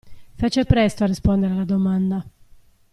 Fece 0.35 0.65
presto 0.65 1.03
a 1.03 1.05
rispondere 1.05 1.53
alla 1.53 1.63
domanda. 1.63 2.25